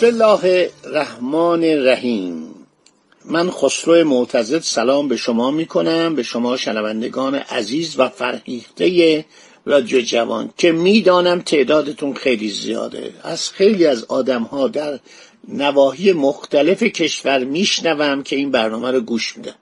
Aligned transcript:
بسم 0.00 0.06
الله 0.06 0.70
الرحمن 0.84 1.64
الرحیم. 1.64 2.54
من 3.24 3.50
خسرو 3.50 4.04
معتزد 4.04 4.58
سلام 4.58 5.08
به 5.08 5.16
شما 5.16 5.50
می 5.50 5.66
کنم 5.66 6.14
به 6.14 6.22
شما 6.22 6.56
شنوندگان 6.56 7.34
عزیز 7.34 7.98
و 7.98 8.08
فرهیخته 8.08 9.24
رادیو 9.64 10.00
جوان 10.00 10.50
که 10.58 10.72
می‌دانم 10.72 11.40
تعدادتون 11.40 12.14
خیلی 12.14 12.50
زیاده. 12.50 13.14
از 13.22 13.50
خیلی 13.50 13.86
از 13.86 14.04
آدم 14.04 14.42
ها 14.42 14.68
در 14.68 14.98
نواحی 15.48 16.12
مختلف 16.12 16.82
کشور 16.82 17.44
میشنوم 17.44 18.22
که 18.22 18.36
این 18.36 18.50
برنامه 18.50 18.90
رو 18.90 19.00
گوش 19.00 19.36
میدن. 19.36 19.54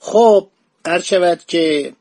خب 0.00 0.48
هر 0.86 1.00
شود 1.00 1.40
که 1.46 1.92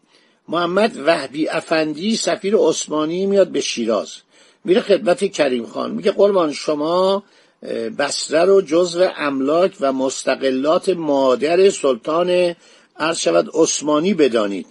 محمد 0.48 0.98
وحبی 1.06 1.50
افندی 1.50 2.16
سفیر 2.16 2.56
عثمانی 2.56 3.26
میاد 3.26 3.48
به 3.48 3.62
شیراز. 3.62 4.12
میره 4.64 4.82
خدمت 4.82 5.32
کریم 5.32 5.66
خان. 5.66 5.92
میگه 5.92 6.12
قربان 6.12 6.54
شما 6.54 7.24
بسره 7.98 8.46
رو 8.46 8.62
جزو 8.62 9.08
املاک 9.18 9.78
و 9.82 9.94
مستقلات 9.94 10.90
مادر 10.90 11.70
سلطان 11.70 12.56
عرض 13.00 13.20
شود 13.20 13.50
عثمانی 13.54 14.14
بدانید. 14.14 14.68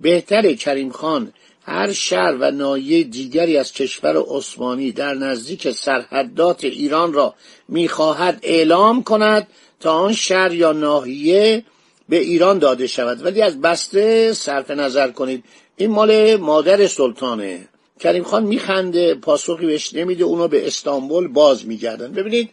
بهتر 0.00 0.52
کریم 0.52 0.90
خان 0.90 1.32
هر 1.62 1.92
شهر 1.92 2.36
و 2.40 2.50
نایه 2.50 3.04
دیگری 3.04 3.56
از 3.56 3.72
کشور 3.72 4.16
عثمانی 4.28 4.92
در 4.92 5.14
نزدیک 5.14 5.70
سرحدات 5.70 6.64
ایران 6.64 7.12
را 7.12 7.34
می‌خواهد 7.68 8.38
اعلام 8.42 9.02
کند 9.02 9.46
تا 9.80 9.92
آن 9.92 10.12
شهر 10.12 10.52
یا 10.52 10.72
ناحیه 10.72 11.64
به 12.08 12.16
ایران 12.16 12.58
داده 12.58 12.86
شود. 12.86 13.24
ولی 13.24 13.42
از 13.42 13.60
بسته 13.60 14.32
صرف 14.32 14.70
نظر 14.70 15.10
کنید 15.10 15.44
این 15.76 15.90
مال 15.90 16.36
مادر 16.36 16.86
سلطانه. 16.86 17.68
کریم 18.00 18.22
خان 18.22 18.44
میخنده 18.44 19.14
پاسخی 19.14 19.66
بهش 19.66 19.94
نمیده 19.94 20.24
اونو 20.24 20.48
به 20.48 20.66
استانبول 20.66 21.28
باز 21.28 21.66
میگردن. 21.66 22.12
ببینید 22.12 22.50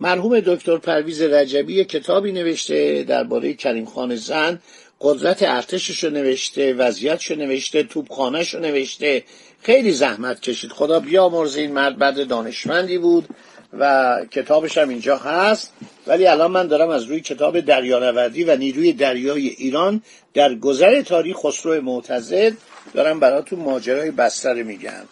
مرحوم 0.00 0.40
دکتر 0.40 0.76
پرویز 0.76 1.22
رجبی 1.22 1.84
کتابی 1.84 2.32
نوشته 2.32 3.04
درباره 3.08 3.54
کریم 3.54 3.84
خان 3.84 4.16
زن. 4.16 4.60
قدرت 5.00 5.42
ارتشش 5.42 6.04
رو 6.04 6.10
نوشته 6.10 6.74
وضعیتش 6.74 7.30
رو 7.30 7.36
نوشته 7.36 7.82
توپخانهش 7.82 8.54
رو 8.54 8.60
نوشته. 8.60 9.24
خیلی 9.62 9.92
زحمت 9.92 10.40
کشید. 10.40 10.70
خدا 10.70 11.00
بیامرزه 11.00 11.60
این 11.60 11.72
مرد 11.72 11.98
بعد 11.98 12.28
دانشمندی 12.28 12.98
بود. 12.98 13.28
و 13.72 14.16
کتابش 14.30 14.78
هم 14.78 14.88
اینجا 14.88 15.16
هست. 15.16 15.72
ولی 16.06 16.26
الان 16.26 16.50
من 16.50 16.66
دارم 16.66 16.88
از 16.88 17.04
روی 17.04 17.20
کتاب 17.20 17.60
دریانوردی 17.60 18.44
و 18.44 18.56
نیروی 18.56 18.92
دریای 18.92 19.48
ایران 19.48 20.02
در 20.34 20.54
گذر 20.54 21.02
تاریخ 21.02 21.36
خسرو 21.36 21.80
معتزد 21.80 22.52
دارم 22.94 23.20
براتون 23.20 23.58
ماجرای 23.58 24.10
بستر 24.10 24.62
میگم. 24.62 25.04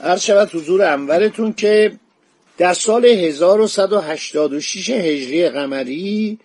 هر 0.00 0.16
شود 0.16 0.54
حضور 0.54 0.82
انورتون 0.82 1.52
که 1.52 1.92
در 2.58 2.74
سال 2.74 3.04
1186 3.04 4.90
هجری 4.90 5.48
قمری 5.48 6.38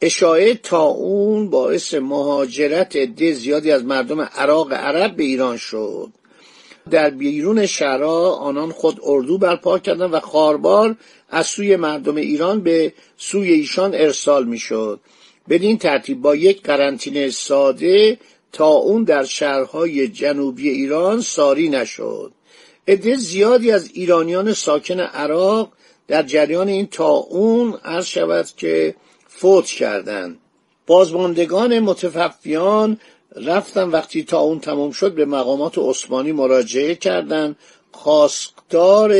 اشاعه 0.00 0.54
تاون 0.54 1.50
باعث 1.50 1.94
مهاجرت 1.94 2.96
عده 2.96 3.32
زیادی 3.32 3.72
از 3.72 3.84
مردم 3.84 4.20
عراق 4.20 4.72
عرب 4.72 5.16
به 5.16 5.24
ایران 5.24 5.56
شد. 5.56 6.08
در 6.90 7.10
بیرون 7.10 7.66
شهرها 7.66 8.30
آنان 8.30 8.72
خود 8.72 9.00
اردو 9.02 9.38
برپا 9.38 9.78
کردند 9.78 10.14
و 10.14 10.20
خاربار 10.20 10.96
از 11.30 11.46
سوی 11.46 11.76
مردم 11.76 12.16
ایران 12.16 12.60
به 12.60 12.92
سوی 13.16 13.52
ایشان 13.52 13.94
ارسال 13.94 14.44
می‌شد. 14.44 15.00
بدین 15.48 15.78
ترتیب 15.78 16.20
با 16.20 16.34
یک 16.36 16.62
قرنطینه 16.62 17.30
ساده 17.30 18.18
تا 18.52 18.68
اون 18.68 19.04
در 19.04 19.24
شهرهای 19.24 20.08
جنوبی 20.08 20.68
ایران 20.68 21.20
ساری 21.20 21.68
نشد. 21.68 22.32
عده 22.88 23.16
زیادی 23.16 23.70
از 23.70 23.90
ایرانیان 23.94 24.52
ساکن 24.52 25.00
عراق 25.00 25.72
در 26.08 26.22
جریان 26.22 26.68
این 26.68 26.88
اون 27.28 27.78
عرض 27.84 28.06
شود 28.06 28.46
که 28.56 28.94
فوت 29.28 29.66
کردند. 29.66 30.38
بازماندگان 30.86 31.78
متففیان 31.78 32.98
رفتن. 33.36 33.88
وقتی 33.88 34.24
تا 34.24 34.38
اون 34.38 34.60
تمام 34.60 34.90
شد 34.90 35.14
به 35.14 35.24
مقامات 35.24 35.78
عثمانی 35.78 36.32
مراجعه 36.32 36.94
کردند 36.94 37.56
خواستار 37.92 39.14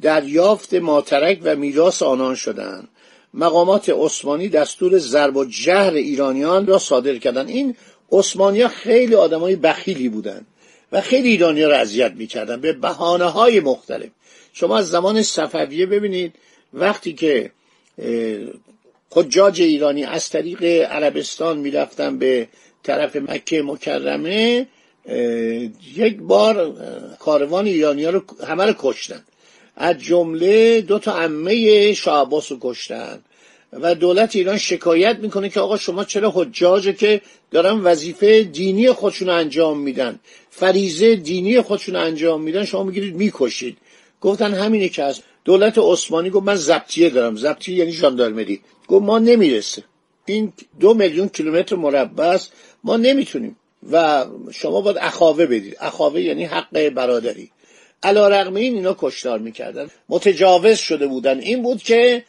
دریافت 0.00 0.74
ماترک 0.74 1.40
و 1.42 1.56
میراث 1.56 2.02
آنان 2.02 2.34
شدند 2.34 2.88
مقامات 3.34 3.88
عثمانی 3.88 4.48
دستور 4.48 4.98
ضرب 4.98 5.36
و 5.36 5.44
جهر 5.44 5.94
ایرانیان 5.94 6.66
را 6.66 6.78
صادر 6.78 7.18
کردند 7.18 7.48
این 7.48 7.76
عثمانی 8.12 8.60
ها 8.60 8.68
خیلی 8.68 9.14
آدمای 9.14 9.56
بخیلی 9.56 10.08
بودند 10.08 10.46
و 10.92 11.00
خیلی 11.00 11.28
ایرانی 11.28 11.62
را 11.62 11.76
اذیت 11.76 12.12
می‌کردن. 12.12 12.60
به 12.60 12.72
بحانه 12.72 13.24
های 13.24 13.60
مختلف. 13.60 14.10
شما 14.52 14.78
از 14.78 14.88
زمان 14.88 15.22
صفویه 15.22 15.86
ببینید. 15.86 16.34
وقتی 16.74 17.12
که 17.12 17.50
حجاج 19.10 19.62
ایرانی 19.62 20.04
از 20.04 20.28
طریق 20.28 20.64
عربستان 20.64 21.58
می‌رفتن 21.58 22.18
به 22.18 22.48
طرف 22.82 23.16
مکه 23.16 23.62
مکرمه 23.62 24.66
یک 25.94 26.16
بار 26.16 26.74
کاروان 27.18 27.66
ایرانی 27.66 28.04
ها 28.04 28.10
رو 28.10 28.22
همه 28.48 28.64
رو 28.64 28.74
کشتن. 28.78 29.24
از 29.76 29.98
جمله 29.98 30.80
دو 30.80 30.98
تا 30.98 31.12
عمه 31.12 31.92
شعباس 31.94 32.52
رو 32.52 32.58
کشتن. 32.60 33.20
و 33.72 33.94
دولت 33.94 34.36
ایران 34.36 34.58
شکایت 34.58 35.16
می‌کنه 35.16 35.48
که 35.48 35.60
آقا 35.60 35.76
شما 35.76 36.04
چرا 36.04 36.32
حجاج 36.34 36.96
که 36.96 37.20
دارن 37.50 37.80
وظیفه 37.80 38.42
دینی 38.42 38.92
خودشون 38.92 39.28
انجام 39.28 39.80
میدن 39.80 40.20
فریزه 40.50 41.16
دینی 41.16 41.60
خودشون 41.60 41.96
انجام 41.96 42.42
میدن 42.42 42.64
شما 42.64 42.82
می‌گیرید 42.82 43.14
می‌کشید. 43.14 43.76
گفتن 44.20 44.54
همینه 44.54 44.88
که 44.88 45.04
هست. 45.04 45.22
دولت 45.44 45.78
عثمانی 45.78 46.30
گفت 46.30 46.46
من 46.46 46.54
زبطیه 46.56 47.10
دارم. 47.10 47.36
زبطیه 47.36 47.76
یعنی 47.76 47.92
ژاندارمری. 47.92 48.60
گفت 48.88 49.04
ما 49.04 49.18
نمی‌رسه. 49.18 49.84
این 50.26 50.52
دو 50.80 50.94
میلیون 50.94 51.28
کیلومتر 51.28 51.76
مربع 51.76 52.24
است. 52.24 52.52
ما 52.84 52.96
نمی‌تونیم. 52.96 53.56
و 53.92 54.26
شما 54.52 54.80
باید 54.80 54.98
اخاوه 55.00 55.46
بدید. 55.46 55.76
اخاوه 55.80 56.20
یعنی 56.20 56.44
حق 56.44 56.88
برادری. 56.88 57.50
علا 58.02 58.28
رقم 58.28 58.54
این 58.54 58.74
اینا 58.74 58.96
کشتار 58.98 59.38
می‌کردن. 59.38 59.88
متجاوز 60.08 60.78
شده 60.78 61.06
بودن. 61.06 61.38
این 61.38 61.62
بود 61.62 61.82
که 61.82 62.24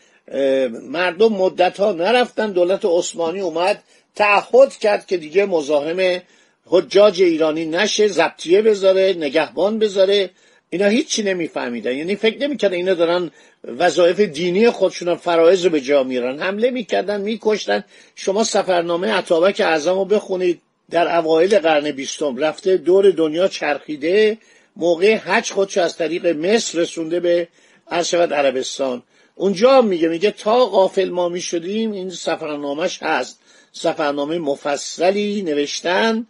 مردم 0.84 1.34
مدت 1.34 1.80
ها 1.80 1.92
نرفتن. 1.92 2.52
دولت 2.52 2.86
عثمانی 2.86 3.40
اومد 3.40 3.84
تعهد 4.16 4.78
کرد 4.78 5.08
که 5.08 5.18
دیگه 5.18 5.46
مزاحم 5.46 6.22
حجاج 6.66 7.22
ایرانی 7.22 7.66
نشه 7.66 8.08
زبطیه 8.08 8.62
بذاره 8.62 9.16
نگهبان 9.18 9.80
بذاره. 9.80 10.30
اینا 10.74 10.88
هیچی 10.88 11.24
نمیفهمیدن. 11.24 11.96
یعنی 11.96 12.16
فکر 12.16 12.38
نمی‌کردن 12.38 12.74
اینا 12.74 12.94
دارن 12.94 13.32
وظایف 13.64 14.20
دینی 14.20 14.70
خودشون 14.70 15.16
فرایض 15.16 15.64
رو 15.64 15.70
به 15.70 15.82
جا 15.82 16.04
میرن. 16.04 16.40
حمله 16.40 16.70
می‌کردن 16.70 17.22
میکشتن. 17.22 17.84
شما 18.16 18.44
سفرنامه 18.44 19.12
عطابک 19.12 19.62
اعظم 19.62 19.94
رو 19.94 20.06
بخونید. 20.06 20.62
در 20.90 21.18
اوایل 21.18 21.60
قرن 21.60 21.92
بیستم 21.92 22.38
رفته 22.38 22.78
دور 22.78 23.12
دنیا 23.12 23.48
چرخیده. 23.48 24.38
موقع 24.76 25.16
حج 25.16 25.52
خودش 25.52 25.78
از 25.78 25.98
طریق 25.98 26.26
مصر 26.26 26.80
رسونده 26.80 27.20
به 27.20 27.48
عرشبت 27.88 28.32
عربستان. 28.32 29.04
اونجا 29.36 29.82
میگه 29.82 30.08
میگه 30.08 30.32
تا 30.32 30.66
غافل 30.66 31.10
ما 31.10 31.30
می‌شدیم 31.30 31.92
این 31.92 32.10
سفرنامهش 32.10 33.04
هست. 33.04 33.40
سفرنامه 33.72 34.40
مفصلی 34.40 35.42
نوشتن. 35.42 36.28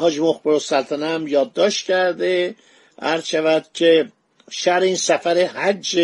حاج 0.00 0.18
مخبر 0.20 0.50
السلطنه 0.50 1.06
هم 1.06 1.28
یادداشت 1.28 1.86
کرده. 1.86 2.54
هر 3.02 3.20
شود 3.20 3.66
که 3.74 4.08
شر 4.50 4.80
این 4.80 4.96
سفر 4.96 5.34
حج 5.34 6.00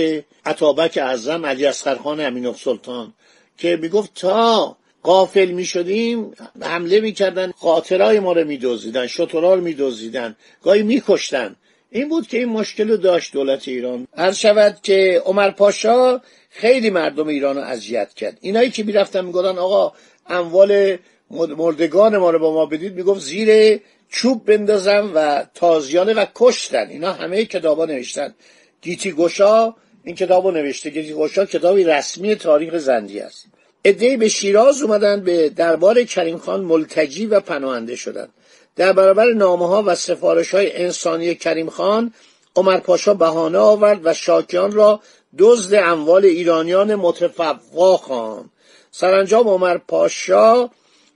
عطابک 0.46 0.98
اعظم 1.02 1.46
علی 1.46 1.66
اصغر 1.66 1.94
خان 1.94 2.20
امین 2.20 2.52
سلطان 2.52 3.12
که 3.58 3.76
می‌گفت 3.76 4.10
تا 4.14 4.76
قافل 5.02 5.46
می 5.46 5.64
شدیم 5.64 6.32
حمله 6.60 7.00
می‌کردن 7.00 7.50
خاطرهای 7.50 8.20
ما 8.20 8.32
رو 8.32 8.44
میدوزیدن 8.44 9.06
شطرها 9.06 9.54
رو 9.54 9.60
میدوزیدن 9.60 10.36
گاهی 10.62 10.82
میکشتن. 10.82 11.56
این 11.90 12.08
بود 12.08 12.26
که 12.26 12.38
این 12.38 12.48
مشکل 12.48 12.88
رو 12.88 12.96
داشت 12.96 13.32
دولت 13.32 13.68
ایران. 13.68 14.08
هر 14.16 14.32
شود 14.32 14.78
که 14.82 15.22
عمر 15.24 15.50
پاشا 15.50 16.20
خیلی 16.50 16.90
مردم 16.90 17.26
ایران 17.28 17.56
رو 17.56 17.62
اذیت 17.62 18.14
کرد. 18.14 18.38
اینایی 18.40 18.70
که 18.70 18.82
می‌رفتن 18.82 19.24
می‌گفتن 19.24 19.58
آقا 19.58 19.92
اموال 20.26 20.96
مردگان 21.30 22.16
ما 22.16 22.30
رو 22.30 22.38
با 22.38 22.54
ما 22.54 22.66
بدید. 22.66 22.94
می‌گفت 22.94 23.20
زیر 23.20 23.80
چوب 24.12 24.44
بندازم 24.44 25.10
و 25.14 25.46
تازیانه 25.54 26.14
و 26.14 26.26
کشتن. 26.34 26.88
اینا 26.88 27.12
همه 27.12 27.44
کتابا 27.44 27.84
نوشتن. 27.84 28.34
گیتی 28.82 29.12
گشا 29.12 29.74
این 30.04 30.14
کتاب 30.14 30.46
رو 30.46 30.50
نوشته. 30.50 30.90
گیتی 30.90 31.14
گشا 31.14 31.44
کتابی 31.44 31.84
رسمی 31.84 32.34
تاریخ 32.34 32.78
زندی 32.78 33.20
است. 33.20 33.46
ادهی 33.84 34.16
به 34.16 34.28
شیراز 34.28 34.82
اومدن 34.82 35.20
به 35.20 35.48
دربار 35.48 36.02
کریم 36.04 36.38
خان 36.38 36.60
ملتجی 36.60 37.26
و 37.26 37.40
پناهنده 37.40 37.96
شدند 37.96 38.28
در 38.76 38.92
برابر 38.92 39.32
نامه 39.32 39.68
ها 39.68 39.82
و 39.86 39.94
سفارش 39.94 40.54
های 40.54 40.76
انسانی 40.76 41.34
کریم 41.34 41.70
خان 41.70 42.14
عمر 42.56 42.78
پاشا 42.78 43.14
بهانه 43.14 43.58
آورد 43.58 44.00
و 44.04 44.14
شاکیان 44.14 44.72
را 44.72 45.00
دزد 45.38 45.74
اموال 45.74 46.24
ایرانیان 46.24 46.94
متفقا 46.94 47.96
خواند 47.96 48.50
سرانجام 48.90 49.48
عمر 49.48 49.78
پاشا 49.78 50.70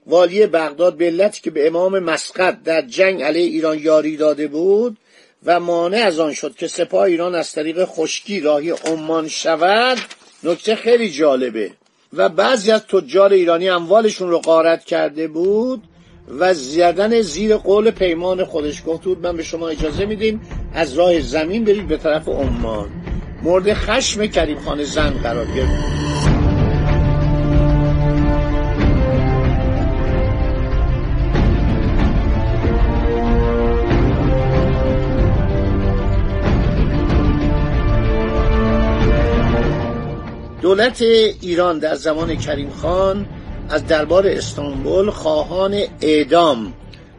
والی 0.07 0.47
بغداد 0.47 0.97
به 0.97 1.05
علتی 1.05 1.41
که 1.41 1.51
به 1.51 1.67
امام 1.67 1.99
مسقط 1.99 2.63
در 2.63 2.81
جنگ 2.81 3.23
علیه 3.23 3.43
ایران 3.43 3.79
یاری 3.79 4.17
داده 4.17 4.47
بود 4.47 4.97
و 5.45 5.59
مانع 5.59 5.97
از 5.97 6.19
آن 6.19 6.33
شد 6.33 6.55
که 6.55 6.67
سپاه 6.67 7.01
ایران 7.01 7.35
از 7.35 7.51
طریق 7.51 7.85
خشکی 7.85 8.39
راهی 8.39 8.69
عمان 8.69 9.27
شود 9.27 9.97
نکته 10.43 10.75
خیلی 10.75 11.09
جالبه. 11.09 11.71
و 12.13 12.29
بعضی 12.29 12.71
از 12.71 12.81
تجار 12.81 13.33
ایرانی 13.33 13.69
اموالشون 13.69 14.29
رو 14.29 14.39
غارت 14.39 14.85
کرده 14.85 15.27
بود 15.27 15.83
و 16.39 16.53
زیادن 16.53 17.21
زیر 17.21 17.57
قول 17.57 17.91
پیمان 17.91 18.45
خودش. 18.45 18.83
گفت 18.85 19.03
بود 19.03 19.27
من 19.27 19.37
به 19.37 19.43
شما 19.43 19.67
اجازه 19.67 20.05
میدیم 20.05 20.41
از 20.73 20.93
راه 20.93 21.19
زمین 21.19 21.63
برید 21.63 21.87
به 21.87 21.97
طرف 21.97 22.27
عمان. 22.27 22.89
مورد 23.43 23.73
خشم 23.73 24.27
کریم 24.27 24.59
خان 24.59 24.83
زن 24.83 25.09
قرار 25.09 25.45
گرفت. 25.45 26.26
دولت 40.67 41.01
ایران 41.01 41.79
در 41.79 41.95
زمان 41.95 42.35
کریم 42.35 42.69
خان 42.69 43.25
از 43.69 43.87
دربار 43.87 44.27
استانبول 44.27 45.09
خواهان 45.09 45.83
اعدام 46.01 46.73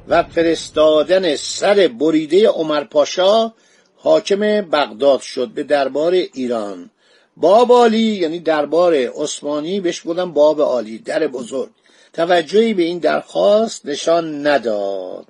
و 0.08 0.22
فرستادن 0.22 1.36
سر 1.36 1.90
بریده 2.00 2.48
عمر 2.48 2.84
پاشا 2.84 3.52
حاکم 3.96 4.40
بغداد 4.60 5.20
شد 5.20 5.48
به 5.48 5.62
دربار 5.62 6.12
ایران. 6.12 6.90
باب 7.36 7.72
عالی 7.72 7.98
یعنی 7.98 8.38
دربار 8.38 8.94
عثمانی 8.94 9.80
بهش 9.80 10.00
بودن 10.00 10.32
باب 10.32 10.60
عالی 10.60 10.98
در 10.98 11.26
بزرگ. 11.26 11.70
توجهی 12.12 12.74
به 12.74 12.82
این 12.82 12.98
درخواست 12.98 13.86
نشان 13.86 14.46
نداد. 14.46 15.26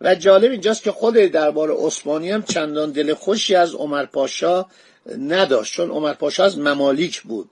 و 0.00 0.14
جالب 0.14 0.50
اینجاست 0.50 0.82
که 0.82 0.92
خود 0.92 1.14
دربار 1.14 1.76
عثمانی 1.86 2.30
هم 2.30 2.42
چندان 2.42 2.90
دل 2.90 3.14
خوشی 3.14 3.54
از 3.54 3.74
عمر 3.74 4.06
پاشا 4.06 4.66
نداشت 5.16 5.74
چون 5.74 5.90
عمر 5.90 6.12
پاشا 6.12 6.44
از 6.44 6.58
ممالیک 6.58 7.22
بود. 7.22 7.50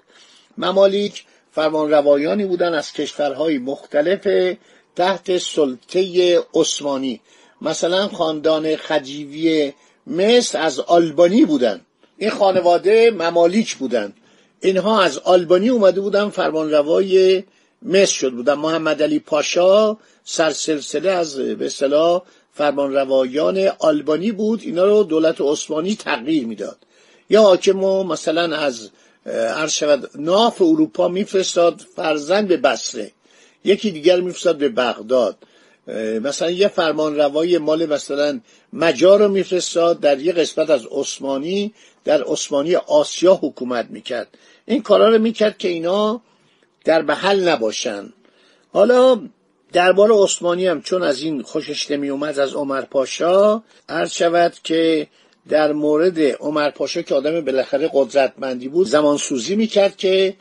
ممالیک 0.59 1.25
فرمان 1.53 1.91
روایانی 1.91 2.45
بودن 2.45 2.75
از 2.75 2.93
کشورهای 2.93 3.59
مختلف 3.59 4.57
تحت 4.97 5.39
سلطه 5.39 6.39
عثمانی. 6.55 7.21
مثلا 7.63 8.09
خاندان 8.09 8.77
خجیوی 8.77 9.73
مصر 10.07 10.59
از 10.59 10.81
آلبانی 10.81 11.45
بودن. 11.45 11.81
این 12.19 12.31
خانواده 12.31 13.11
ممالیک 13.11 13.77
بودن. 13.77 14.13
اینها 14.61 15.03
از 15.03 15.19
آلبانی 15.19 15.69
اومده 15.69 16.01
بودن 16.01 16.29
فرمان 16.29 16.71
روای 16.71 17.45
مصر 17.83 18.07
شد 18.07 18.33
بودن. 18.33 18.55
محمد 18.55 19.03
علی 19.03 19.19
پاشا 19.19 19.97
سرسلسله 20.25 21.11
از 21.11 21.37
به 21.37 21.67
اصطلاح 21.67 22.23
فرمان 22.53 22.93
روایان 22.95 23.71
آلبانی 23.79 24.33
بود. 24.33 24.61
اینا 24.63 24.85
رو 24.85 25.03
دولت 25.03 25.41
عثمانی 25.41 25.97
تغییر 25.97 26.47
می‌داد. 26.47 26.86
یا 27.31 27.43
حاکم 27.43 27.79
مثلا 27.79 28.57
از 28.57 28.91
عرض 29.27 29.85
ناف 30.15 30.63
اروپا 30.63 31.09
میفرستاد 31.09 31.81
فرزند 31.97 32.49
به 32.49 32.57
بسره 32.57 33.13
یکی 33.65 33.91
دیگر 33.91 34.21
میفرستاد 34.21 34.57
به 34.57 34.69
بغداد. 34.69 35.37
مثلا 36.23 36.51
یه 36.51 36.69
فرمان 36.69 37.17
روای 37.17 37.59
مال 37.59 37.87
مثلا 37.87 38.41
مجار 38.73 39.19
رو 39.19 39.29
میفرستاد 39.29 40.01
در 40.01 40.21
یه 40.21 40.33
قسمت 40.33 40.71
از 40.71 40.87
عثمانی 40.91 41.75
در 42.05 42.23
عثمانی 42.23 42.77
آسیا 42.77 43.35
حکومت 43.43 43.87
می‌کرد. 43.91 44.29
این 44.67 44.83
کارا 44.83 45.09
رو 45.09 45.19
می‌کرد 45.19 45.59
که 45.59 45.69
اینا 45.69 46.21
در 46.85 47.03
محل 47.03 47.49
نباشن. 47.49 48.13
حالا 48.73 49.21
دربار 49.73 50.13
عثمانی 50.13 50.67
هم 50.67 50.83
چون 50.83 51.03
از 51.03 51.21
این 51.21 51.43
خوشش 51.43 51.91
نمی 51.91 52.09
اومد 52.09 52.39
از 52.39 52.55
عمر 52.55 52.81
پاشا 52.81 53.63
عرض 53.89 54.13
شود 54.13 54.55
که 54.65 55.07
در 55.49 55.73
مورد 55.73 56.21
عمر 56.21 56.71
پاشا 56.71 57.03
که 57.03 57.15
آدم 57.15 57.41
بالاخره 57.41 57.91
قدرتمندی 57.93 58.69
بود 58.69 58.87
زمان 58.87 59.17
سوزی 59.17 59.57
می‌کرد 59.57 59.97
که 59.97 60.35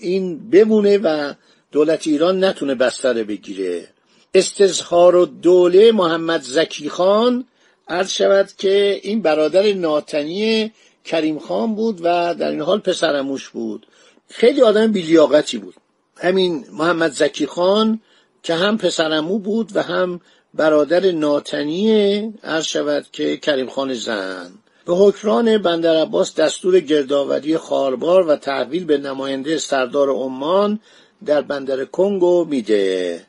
این 0.00 0.50
بمونه 0.50 0.98
و 0.98 1.34
دولت 1.72 2.06
ایران 2.06 2.44
نتونه 2.44 2.74
بستره 2.74 3.24
بگیره. 3.24 3.88
استظهار 4.34 5.16
و 5.16 5.26
دوله 5.26 5.92
محمد 5.92 6.42
زکی 6.42 6.88
خان 6.88 7.44
عرض 7.88 8.10
شود 8.10 8.48
که 8.58 9.00
این 9.02 9.22
برادر 9.22 9.72
ناتنی 9.72 10.72
کریم 11.04 11.38
خان 11.38 11.74
بود 11.74 12.00
و 12.02 12.34
در 12.34 12.50
این 12.50 12.60
حال 12.60 12.78
پسرموش 12.78 13.48
بود. 13.48 13.86
خیلی 14.28 14.62
آدم 14.62 14.92
بیلیاقتی 14.92 15.58
بود. 15.58 15.74
همین 16.16 16.64
محمد 16.72 17.12
زکی 17.12 17.46
خان 17.46 18.00
که 18.42 18.54
هم 18.54 18.78
پسرمو 18.78 19.38
بود 19.38 19.76
و 19.76 19.82
هم 19.82 20.20
برادر 20.54 21.10
ناتنی 21.12 22.20
عرض 22.44 22.64
شود 22.64 23.06
که 23.12 23.36
کریم 23.36 23.68
خان 23.68 23.94
زن. 23.94 24.50
به 24.84 24.94
حکران 24.94 25.58
بندر 25.58 25.96
عباس 26.02 26.34
دستور 26.34 26.80
گردآوری 26.80 27.56
خاربار 27.56 28.26
و 28.26 28.36
تحویل 28.36 28.84
به 28.84 28.98
نماینده 28.98 29.58
سردار 29.58 30.08
عمان 30.08 30.80
در 31.24 31.40
بندر 31.42 31.84
کنگو 31.84 32.44
میده. 32.44 33.26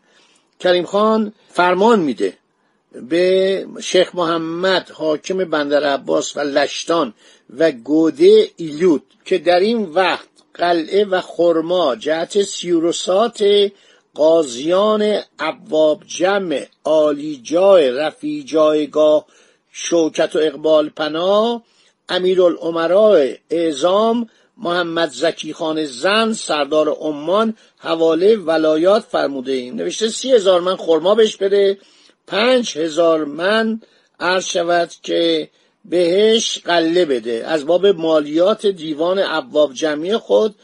کریم 0.60 0.86
خان 0.86 1.34
فرمان 1.50 2.00
میده 2.00 2.34
به 3.10 3.66
شیخ 3.82 4.16
محمد 4.16 4.90
حاکم 4.90 5.38
بندر 5.38 5.84
عباس 5.84 6.38
و 6.38 6.40
لشتان 6.40 7.14
و 7.58 7.72
گوده 7.72 8.48
ایلوت 8.58 9.02
که 9.26 9.38
در 9.38 9.60
این 9.60 9.86
وقت 9.86 10.28
قلعه 10.54 11.06
و 11.06 11.22
خرما 11.22 11.96
جهت 11.96 12.44
سیوروسات 12.44 13.44
قاضیان 14.16 15.20
ابواب 15.40 16.04
جمع 16.08 16.66
عالی 16.86 17.40
جای 17.44 17.92
رفی 17.92 18.44
جایگاه 18.44 19.26
شوکت 19.72 20.36
و 20.36 20.40
اقبال 20.40 20.90
پناه 20.90 21.64
امیرالعمراء 22.10 23.34
اعزام 23.50 24.30
محمد 24.58 25.10
زکی 25.10 25.54
خان 25.54 25.86
زن 25.86 26.34
سردار 26.34 26.90
عمان 26.90 27.56
حواله 27.78 28.36
ولایات 28.36 29.04
فرموده 29.04 29.52
ایم. 29.52 29.76
نوشته 29.76 30.10
سی 30.10 30.32
هزار 30.32 30.62
من 30.62 30.76
خرما 30.76 31.16
بهش 31.16 31.38
بده 31.38 31.78
پنج 32.28 32.78
هزار 32.78 33.26
من 33.26 33.82
عرض 34.20 34.46
شود 34.46 34.92
که 35.04 35.50
بهش 35.86 36.60
قله 36.66 37.06
بده. 37.06 37.44
از 37.48 37.66
باب 37.66 37.88
مالیات 37.88 38.66
دیوان 38.66 39.20
ابواب 39.20 39.74
جمعی 39.74 40.18
خود 40.18 40.56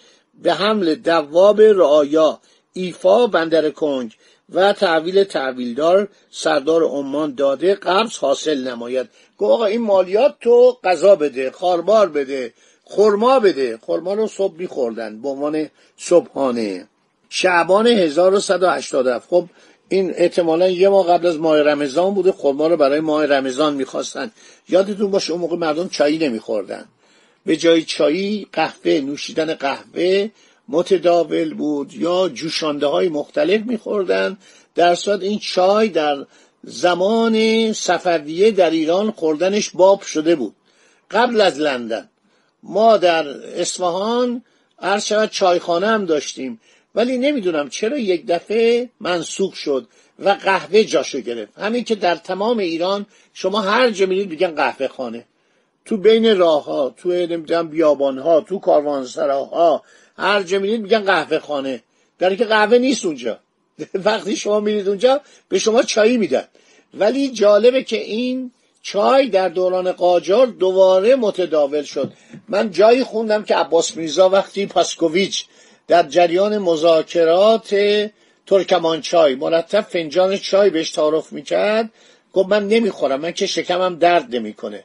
به 0.43 0.53
حمل 0.53 0.95
دواب 0.95 1.61
رعایا. 1.61 2.39
ایفا 2.77 3.27
بندر 3.27 3.69
کنگ 3.69 4.15
و 4.53 4.73
تحویل 4.73 5.23
تحویلدار 5.23 6.07
سردار 6.29 6.83
عمان 6.83 7.35
داده 7.35 7.75
قبض 7.75 8.17
حاصل 8.17 8.67
نماید. 8.67 9.09
گفت 9.37 9.51
آقا 9.51 9.65
این 9.65 9.81
مالیات 9.81 10.35
تو 10.41 10.77
قضا 10.83 11.15
بده 11.15 11.51
خاربار 11.51 12.09
بده 12.09 12.53
خرما 12.85 13.39
بده. 13.39 13.79
خرما 13.81 14.13
رو 14.13 14.27
صبح 14.27 14.57
میخوردن 14.57 15.21
به 15.21 15.29
عنوان 15.29 15.69
صبحانه. 15.97 16.87
شعبان 17.29 17.87
1187 17.87 19.27
خب 19.29 19.45
این 19.89 20.13
احتمالا 20.15 20.69
یه 20.69 20.89
ماه 20.89 21.07
قبل 21.07 21.27
از 21.27 21.37
ماه 21.37 21.61
رمضان 21.61 22.13
بوده. 22.13 22.31
خرما 22.31 22.67
رو 22.67 22.77
برای 22.77 22.99
ماه 22.99 23.25
رمضان 23.25 23.73
می‌خواستن. 23.73 24.31
یادتون 24.69 25.11
باشه 25.11 25.31
اون 25.31 25.41
موقع 25.41 25.55
مردم 25.55 25.89
چایی 25.89 26.17
نمیخوردن. 26.17 26.85
به 27.45 27.57
جای 27.57 27.83
چایی 27.83 28.47
قهوه 28.53 29.01
نوشیدن 29.01 29.53
قهوه 29.53 30.29
متداول 30.69 31.53
بود 31.53 31.93
یا 31.93 32.29
جوشانده 32.29 32.87
های 32.87 33.09
مختلف 33.09 33.61
میخوردن. 33.65 34.37
در 34.75 34.95
صورت 34.95 35.21
این 35.21 35.39
چای 35.39 35.89
در 35.89 36.25
زمان 36.63 37.73
صفویه 37.73 38.51
در 38.51 38.69
ایران 38.69 39.11
خوردنش 39.11 39.69
باب 39.69 40.01
شده 40.01 40.35
بود. 40.35 40.55
قبل 41.11 41.41
از 41.41 41.59
لندن. 41.59 42.09
ما 42.63 42.97
در 42.97 43.27
اصفهان 43.61 44.43
عرض 44.81 45.05
شود 45.05 45.29
چایخانه 45.29 45.87
هم 45.87 46.05
داشتیم. 46.05 46.61
ولی 46.95 47.17
نمی‌دونم 47.17 47.69
چرا 47.69 47.97
یک 47.97 48.25
دفعه 48.27 48.89
منسوخ 48.99 49.55
شد 49.55 49.87
و 50.19 50.29
قهوه 50.29 50.83
جاشو 50.83 51.19
گرفت. 51.19 51.59
همین 51.59 51.83
که 51.83 51.95
در 51.95 52.15
تمام 52.15 52.57
ایران 52.57 53.05
شما 53.33 53.61
هر 53.61 53.89
جا 53.89 54.05
میرید 54.05 54.29
میگن 54.29 54.55
قهوه 54.55 54.87
خانه. 54.87 55.25
تو 55.85 55.97
بین 55.97 56.37
راه 56.37 56.65
ها 56.65 56.93
تو 56.97 57.09
نمی‌دونم 57.09 57.67
بیابان 57.69 58.17
ها 58.17 58.41
تو 58.41 58.59
کاروانسراها 58.59 59.83
هر 60.17 60.43
جا 60.43 60.59
میرید 60.59 60.81
میگن 60.81 60.99
قهوه 60.99 61.39
خانه. 61.39 61.83
در 62.19 62.35
که 62.35 62.45
قهوه 62.45 62.77
نیست 62.77 63.05
اونجا. 63.05 63.39
وقتی 64.05 64.35
شما 64.35 64.59
میرید 64.59 64.87
اونجا 64.87 65.21
به 65.49 65.59
شما 65.59 65.83
چایی 65.83 66.17
میدن. 66.17 66.43
ولی 66.93 67.29
جالبه 67.31 67.83
که 67.83 67.97
این 67.97 68.51
چای 68.81 69.27
در 69.27 69.49
دوران 69.49 69.91
قاجار 69.91 70.47
دوباره 70.47 71.15
متداول 71.15 71.83
شد. 71.83 72.13
من 72.47 72.71
جایی 72.71 73.03
خوندم 73.03 73.43
که 73.43 73.55
عباس 73.55 73.97
میرزا 73.97 74.29
وقتی 74.29 74.65
پاسکوویچ 74.65 75.45
در 75.87 76.03
جریان 76.03 76.57
مذاکرات 76.57 77.75
ترکمان 78.47 79.01
چای 79.01 79.35
مرتب 79.35 79.81
فنجان 79.81 80.37
چای 80.37 80.69
بهش 80.69 80.91
تعارف 80.91 81.33
می‌کرد 81.33 81.89
گفت 82.33 82.49
من 82.49 82.67
نمی‌خورم 82.67 83.19
من 83.19 83.31
که 83.31 83.45
شکمم 83.45 83.95
درد 83.95 84.35
نمی‌کنه. 84.35 84.83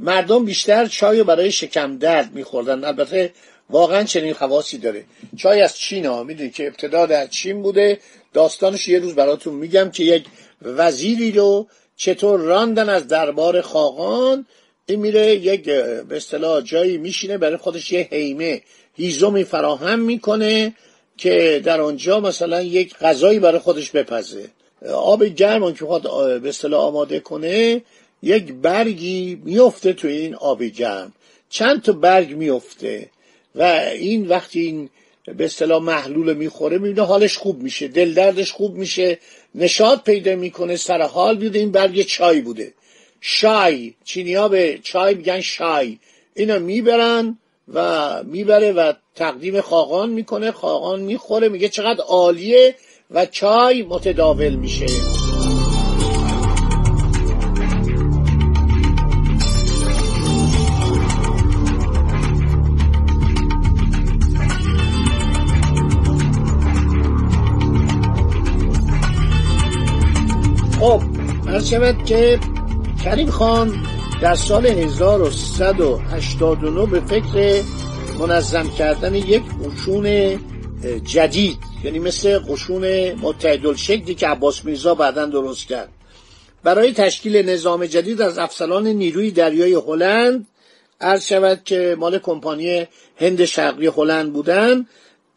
مردم 0.00 0.44
بیشتر 0.44 0.86
چای 0.86 1.22
برای 1.22 1.52
شکم 1.52 1.98
درد 1.98 2.32
میخوردن. 2.32 2.84
البته 2.84 3.32
واقعا 3.70 4.04
چنین 4.04 4.34
خواصی 4.34 4.78
داره. 4.78 5.04
چای 5.36 5.60
از 5.60 5.76
چین 5.76 6.06
ها 6.06 6.22
می‌دونی 6.22 6.50
که 6.50 6.66
ابتدا 6.66 7.06
در 7.06 7.26
چین 7.26 7.62
بوده 7.62 7.98
داستانش 8.32 8.88
یه 8.88 8.98
روز 8.98 9.14
براتون 9.14 9.54
میگم 9.54 9.90
که 9.90 10.04
یک 10.04 10.24
وزیری 10.62 11.32
رو 11.32 11.66
چطور 11.96 12.40
راندن 12.40 12.88
از 12.88 13.08
دربار 13.08 13.60
خاقان 13.60 14.46
این 14.86 15.00
میره 15.00 15.34
یک 15.34 15.64
به 15.64 16.16
اصطلاح 16.16 16.60
جایی 16.60 16.98
میشینه 16.98 17.38
برای 17.38 17.56
خودش 17.56 17.92
یه 17.92 18.08
حیمه 18.12 18.62
هیزومی 18.96 19.44
فراهم 19.44 19.98
می‌کنه 19.98 20.74
که 21.16 21.60
در 21.64 21.80
آنجا 21.80 22.20
مثلا 22.20 22.62
یک 22.62 22.98
غذایی 22.98 23.38
برای 23.38 23.58
خودش 23.58 23.90
بپزه. 23.90 24.48
آب 24.92 25.24
گرم 25.24 25.74
که 25.74 25.84
خواهد 25.84 26.42
به 26.42 26.48
اصطلاح 26.48 26.84
آماده 26.84 27.20
کنه 27.20 27.82
یک 28.22 28.52
برگی 28.52 29.40
میفته 29.44 29.92
تو 29.92 30.08
این 30.08 30.34
آب 30.34 30.62
گرم. 30.62 31.12
چند 31.50 31.82
تا 31.82 31.92
برگ 31.92 32.36
میفته 32.36 33.10
و 33.54 33.62
این 33.92 34.28
وقتی 34.28 34.60
این 34.60 34.90
به 35.36 35.44
اصطلاح 35.44 35.82
محلول 35.82 36.34
می‌خوره 36.34 36.78
می‌بینه 36.78 37.06
حالش 37.06 37.36
خوب 37.36 37.62
میشه 37.62 37.88
دل 37.88 38.14
دردش 38.14 38.52
خوب 38.52 38.76
میشه 38.76 39.18
نشاط 39.54 40.04
پیدا 40.04 40.36
می‌کنه 40.36 40.76
سر 40.76 41.02
حال 41.02 41.36
بیده 41.36 41.58
این 41.58 41.70
برگ 41.70 42.02
چای 42.02 42.40
بوده. 42.40 42.74
شای 43.20 43.94
چینی 44.04 44.34
ها 44.34 44.48
به 44.48 44.78
چای 44.82 45.14
میگن 45.14 45.40
شای. 45.40 45.98
اینا 46.34 46.58
می‌برن 46.58 47.38
و 47.74 48.22
می‌بره 48.24 48.72
و 48.72 48.92
تقدیم 49.14 49.60
خاقان 49.60 50.10
می‌کنه 50.10 50.52
خاقان 50.52 51.00
می‌خوره 51.00 51.48
میگه 51.48 51.68
چقدر 51.68 52.00
عالیه 52.00 52.74
و 53.10 53.26
چای 53.26 53.82
متداول 53.82 54.54
میشه. 54.54 54.86
هر 71.64 71.70
شود 71.70 72.04
که 72.04 72.40
کریم 73.04 73.30
خان 73.30 73.86
در 74.22 74.34
سال 74.34 74.66
1189 74.66 76.86
به 76.86 77.00
فکر 77.00 77.62
منظم 78.18 78.70
کردن 78.78 79.14
یک 79.14 79.42
قشون 79.64 80.38
جدید 81.04 81.58
یعنی 81.84 81.98
مثل 81.98 82.38
قشون 82.38 83.12
متحدالشکلی 83.12 84.14
که 84.14 84.28
عباس 84.28 84.64
میرزا 84.64 84.94
بعدا 84.94 85.26
درست 85.26 85.68
کرد. 85.68 85.88
برای 86.64 86.92
تشکیل 86.92 87.50
نظام 87.50 87.86
جدید 87.86 88.22
از 88.22 88.38
افسران 88.38 88.86
نیروی 88.86 89.30
دریای 89.30 89.74
هلند 89.74 90.46
عرض 91.00 91.26
شود 91.26 91.60
که 91.64 91.96
مال 91.98 92.18
کمپانی 92.18 92.86
هند 93.16 93.44
شرقی 93.44 93.86
هلند 93.86 94.32
بودن 94.32 94.86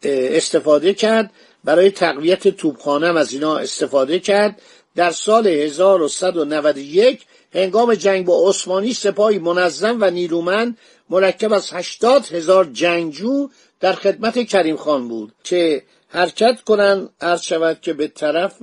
استفاده 0.02 0.94
کرد. 0.94 1.30
برای 1.64 1.90
تقویت 1.90 2.48
توپخانه 2.48 3.18
از 3.18 3.32
اینا 3.32 3.56
استفاده 3.56 4.18
کرد. 4.18 4.60
در 4.98 5.10
سال 5.10 5.46
1191 5.46 7.20
هنگام 7.54 7.94
جنگ 7.94 8.24
با 8.24 8.48
عثمانی 8.48 8.94
سپاهی 8.94 9.38
منظم 9.38 9.98
و 10.00 10.10
نیرومند 10.10 10.78
مرکب 11.10 11.52
از 11.52 11.72
هشتاد 11.72 12.26
هزار 12.26 12.64
جنگجو 12.64 13.48
در 13.80 13.92
خدمت 13.92 14.46
کریم 14.46 14.76
خان 14.76 15.08
بود 15.08 15.32
که 15.44 15.82
حرکت 16.08 16.60
کنن 16.60 17.08
عرض 17.20 17.42
شود 17.42 17.80
که 17.80 17.92
به 17.92 18.08
طرف 18.08 18.62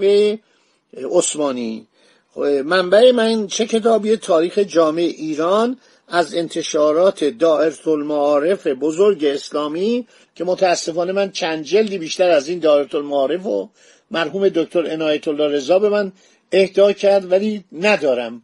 عثمانی. 1.12 1.88
منبع 2.65 3.12
من 3.12 3.48
چه 3.48 3.65
کتابی 3.65 4.18
تاریخ 4.18 4.60
جامع 4.60 5.01
ایران 5.01 5.77
از 6.08 6.36
انتشارات 6.36 7.24
دائرت 7.24 7.88
المعارف 7.88 8.68
بزرگ 8.68 9.25
اسلامی 9.25 10.08
که 10.36 10.44
متاسفانه 10.44 11.12
من 11.12 11.32
چند 11.32 11.63
جلدی 11.63 11.98
بیشتر 11.98 12.30
از 12.30 12.48
این 12.48 12.60
دائرت 12.60 12.96
المعارف 12.96 13.46
و 13.46 13.70
مرحوم 14.12 14.50
دکتر 14.50 14.92
عنایت 14.92 15.28
الله 15.28 15.48
رضا 15.48 15.80
به 15.80 15.90
من 15.90 16.12
اهدا 16.52 16.94
کرد 16.94 17.32
ولی 17.32 17.64
ندارم. 17.72 18.42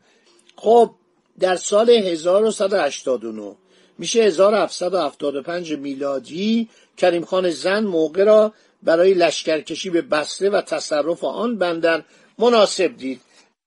خب 0.55 0.91
در 1.39 1.55
سال 1.55 1.89
1189 1.89 3.55
میشه 3.97 4.23
1775 4.23 5.73
میلادی 5.73 6.69
کریم 6.97 7.25
خان 7.25 7.49
زن 7.49 7.83
موقع 7.83 8.23
را 8.23 8.53
برای 8.83 9.13
لشکرکشی 9.13 9.89
به 9.89 10.01
بسته 10.01 10.49
و 10.49 10.61
تصرف 10.61 11.23
آن 11.23 11.57
بندر 11.57 12.03
مناسب 12.39 12.97
دید. 12.97 13.21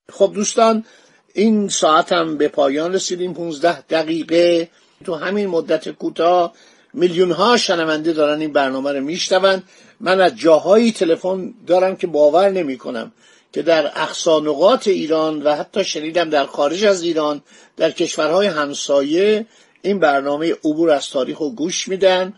خب 0.09 0.31
دوستان 0.35 0.85
این 1.33 1.69
ساعت 1.69 2.11
هم 2.11 2.37
به 2.37 2.47
پایان 2.47 2.93
رسیدیم. 2.93 3.33
15 3.33 3.81
دقیقه. 3.81 4.69
تو 5.03 5.15
همین 5.15 5.47
مدت 5.47 5.89
کوتاه 5.89 6.53
میلیون 6.93 7.31
ها 7.31 7.57
شنونده 7.57 8.13
دارن 8.13 8.39
این 8.39 8.53
برنامه 8.53 8.91
رو 8.91 9.01
میشنوند 9.01 9.63
من 9.99 10.21
از 10.21 10.35
جاهایی 10.35 10.91
تلفن 10.91 11.53
دارم 11.67 11.95
که 11.95 12.07
باور 12.07 12.49
نمی 12.49 12.77
کنم 12.77 13.11
که 13.53 13.61
در 13.61 13.85
اقصانقات 13.85 14.87
ایران 14.87 15.41
و 15.41 15.55
حتی 15.55 15.83
شنیدم 15.83 16.29
در 16.29 16.45
خارج 16.45 16.85
از 16.85 17.03
ایران 17.03 17.41
در 17.77 17.91
کشورهای 17.91 18.47
همسایه 18.47 19.45
این 19.81 19.99
برنامه 19.99 20.53
عبور 20.53 20.89
از 20.89 21.09
تاریخ 21.09 21.37
رو 21.37 21.49
گوش 21.49 21.87
میدن 21.87 22.33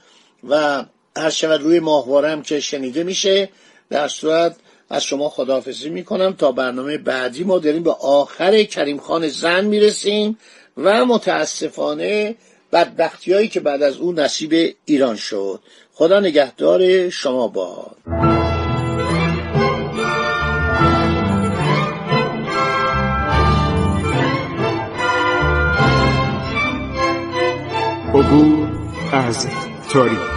و 0.50 0.86
هر 1.18 1.30
شود 1.30 1.62
روی 1.62 1.80
ماهواره 1.80 2.30
هم 2.30 2.42
که 2.42 2.60
شنیده 2.60 3.04
میشه 3.04 3.50
در 3.90 4.08
صورت 4.08 4.56
از 4.90 5.04
شما 5.04 5.30
خداحافظی 5.30 5.90
می‌کنم 5.90 6.34
تا 6.34 6.52
برنامه 6.52 6.98
بعدی 6.98 7.44
ما 7.44 7.60
داریم 7.60 7.84
به 7.84 7.92
آخر 7.92 8.64
کریم 8.64 8.98
خان 8.98 9.28
زن 9.28 9.66
می‌رسیم 9.66 10.38
و 10.78 11.06
متاسفانه 11.06 12.36
بدبختی 12.71 13.33
هایی 13.33 13.47
که 13.47 13.59
بعد 13.59 13.83
از 13.83 13.97
او 13.97 14.12
نصیب 14.12 14.75
ایران 14.86 15.15
شد. 15.15 15.59
خدا 15.93 16.19
نگهدار 16.19 17.09
شما 17.09 17.47
باد. 17.47 17.97
عبور 28.13 28.67
از 29.12 29.47
تاریخ. 29.89 30.37